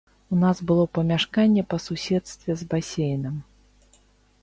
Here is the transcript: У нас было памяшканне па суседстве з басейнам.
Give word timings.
У 0.35 0.37
нас 0.43 0.61
было 0.71 0.85
памяшканне 0.99 1.65
па 1.75 1.81
суседстве 1.87 2.51
з 2.63 2.71
басейнам. 2.75 3.35